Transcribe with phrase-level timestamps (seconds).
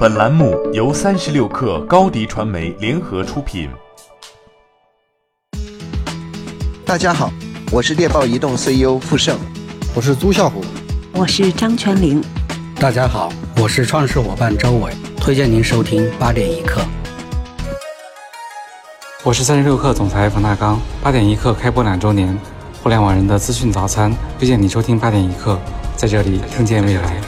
[0.00, 3.68] 本栏目由三十六氪高低传媒联合出品。
[6.86, 7.30] 大家好，
[7.70, 9.36] 我是猎豹移动 CEO 傅盛，
[9.94, 10.64] 我是朱啸虎，
[11.12, 12.24] 我是张泉灵。
[12.76, 16.80] 大家好，我是创始伙伴周伟，推荐您收听八点一刻。
[19.22, 22.34] 我是三十六氪总裁冯大刚，八点一刻开播两周年，
[22.82, 25.58] 互联网人的资讯早餐，推荐你收听八点一刻，
[25.94, 27.20] 在这里听见未来。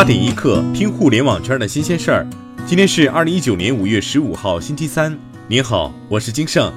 [0.00, 2.26] 八点一刻，听互联网圈的新鲜事儿。
[2.66, 5.14] 今天是二零一九年五月十五号，星期三。
[5.46, 6.72] 您好，我是金盛。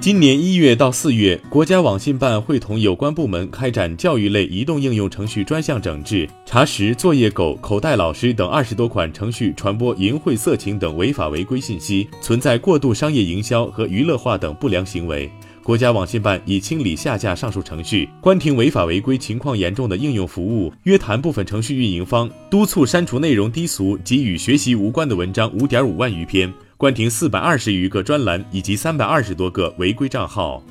[0.00, 15.30] 今年一月到四月，国家网信办会同有关部门开展教育类移动应用程序专项整治，查实作业狗、口袋老师等二十多款程序传播淫秽、色情等违法违规信息，存在过度商业营销和娱乐化等不良行为。
[15.64, 30.62] 国家网信办已清理下架上述程序，关停违法违规情况严重的应用服务，约谈部分程序运营方，督促删除内容低俗及与学习无关的文章五点五万余篇，关停四百二十余个专栏以及三百二十多个违规账号。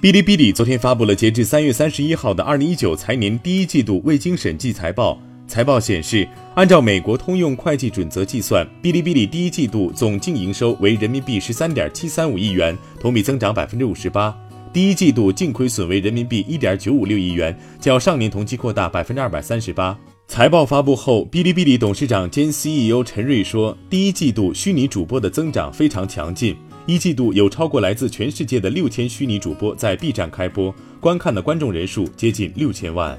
[0.00, 5.20] 哔哩哔哩昨天发布了截至三月三十一号的二零一九财年第一季度未经审计财报。
[5.46, 14.36] 财报显示，按照美国通用会计准则计算，哔哩哔哩第一季度总净营收为人民币十三点七三五亿元，同比增长百分之五十八。
[14.72, 19.96] 第一季度净亏损为人民币一点九五六亿元，较上年同期扩大百分之二百三十八。
[20.26, 26.56] 财报发布后，哔哩哔哩董事长兼 CEO 陈瑞说，第一季度虚拟主播的增长非常强劲，
[26.86, 33.16] 一季度有超过来自全世界的六千虚拟主播在 B 站开播，观看的观众人数接近六千万。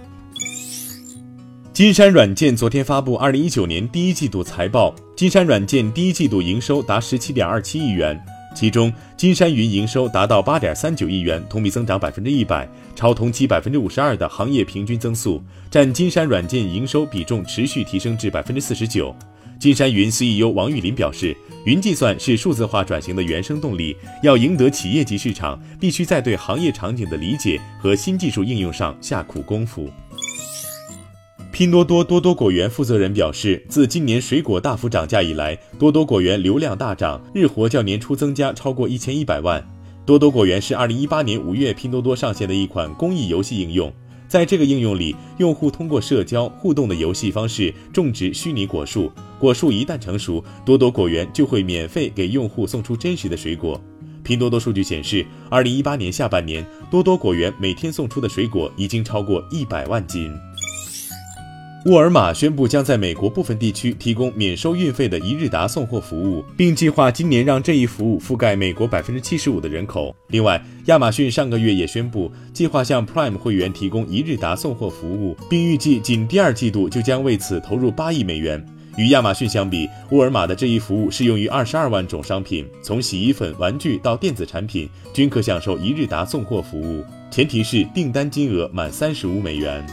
[1.76, 8.18] 金山软件昨天发布二零一九年第一季度财报，金山软件第一季度营收达十七点二七亿元，
[8.56, 12.66] 其中金山云营收达到八点三九亿元，同比增长百分之一百，
[12.96, 19.14] 超同期百分之五十二的行业平均增速，占金山软件营收比重持续提升至百分之四十九。
[19.60, 29.90] 金山云 CEO 王玉林表示，云计算是数字化转型的原生动力，要赢得企业级市场，必须在对行业场景的理解和新技术应用上下苦功夫。
[31.56, 39.66] 拼多多多多果园负责人表示，自今年水果大幅涨价以来，多多果园流量大涨，日活较年初增加超过一千一百万。
[40.06, 43.90] 多多果园是二零一八年五月拼多多上线的一款公益游戏应用，
[44.28, 53.80] 在这个应用里，用户通过社交互动的游戏方式种植虚拟果树，果树一旦成熟，多多果园就会免费给用户送出真实的水果。
[54.26, 60.34] 拼多多数据显示，二零一八年下半年，多多果园每天送出的水果已经超过一百万斤。
[61.86, 70.16] 沃尔玛宣布将在美国部分地区提供免收运费的一日达送货服务，并计划今年让这一服务覆盖美国百分之七十五的人口。
[70.30, 78.66] 另外，亚马逊上个月也宣布计划向 Prime 会员提供一日达送货服务，并预计仅第二季度就将为此投入八亿美元。
[78.98, 89.86] 与亚马逊相比，沃尔玛的这一服务适用于二十二万种商品，从洗衣粉、玩具到电子产品均可享受一日达送货服务，前提是订单金额满三十五美元。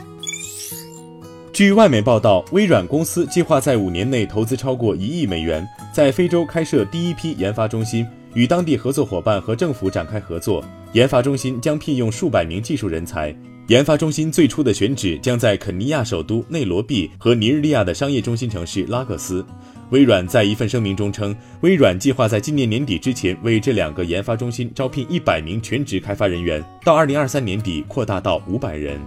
[1.52, 10.64] 据外媒报道，微软公司计划在五年内投资超过一亿美元，在非洲开设第一批研发中心，与当地合作伙伴和政府展开合作。
[10.94, 13.34] 研发中心将聘用数百名技术人才。
[13.66, 19.44] 研发中心最初的选址将在肯尼亚首都内罗毕和尼日利亚的商业中心城市拉各斯。
[19.90, 28.98] 微软在一份声明中称，微软计划在今年年底之前为这两个研发中心招聘一百名全职开发人员，到二零二三年底扩大到五百人。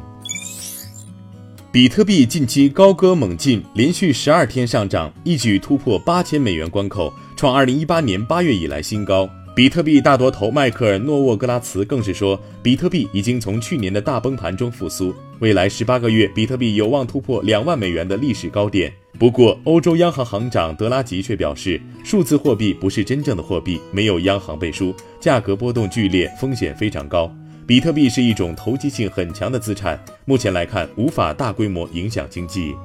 [1.76, 9.30] 比特币近期高歌猛进，连续十二天上涨，一举突破八千美元关口，创二零一八年八月以来新高。
[9.54, 18.90] 比特币大多头迈克尔·诺沃格拉茨更是说，比特币已经从去年的大崩盘中复苏，未来十八个月，比特币有望突破两万美元的历史高点。
[19.20, 27.30] 不过，欧洲央行行长德拉吉却表示，数字货币不是真正的货币，没有央行背书，价格波动剧烈，风险非常高。
[27.68, 32.76] 比特币是一种投机性很强的资产，目前来看无法大规模影响经济。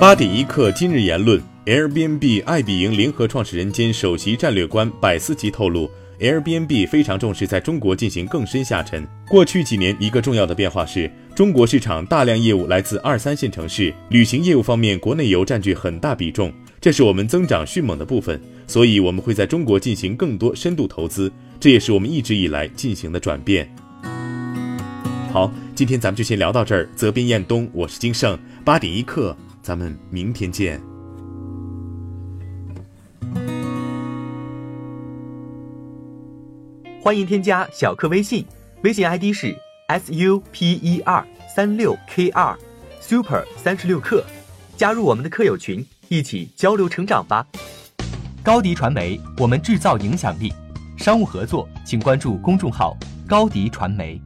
[0.00, 5.88] 八点一刻，今日言论：Airbnb 爱彼迎联合创始人兼首席战略官百思吉透露
[6.18, 9.06] ，Airbnb 非常重视在中国进行更深下沉。
[9.28, 21.32] 过去几年，一个重要的变化是中国市场大量业务来自二三线城市，旅行业务方面，国内游占据很大比重，这是我们增长迅猛的部分，所以我们会在中国进行更多深度投资。
[21.58, 23.68] 这也是我们一直以来进行的转变。
[25.32, 26.88] 好，今天咱们就先聊到这儿。
[26.94, 28.38] 责编：彦东，我是金盛。
[28.64, 30.80] 八点一刻，咱们明天见。
[37.00, 38.44] 欢迎添加小课微信，
[38.82, 39.56] 微信 ID 是
[39.88, 42.56] s u p e r 三六 k 2
[43.00, 44.24] super 三十六课，
[44.76, 47.46] 加入我们的课友群，一起交流成长吧。
[48.42, 50.52] 高迪传媒，我们制造影响力。
[50.96, 52.96] 商务合作请关注公众号
[53.26, 54.20] 高迪传媒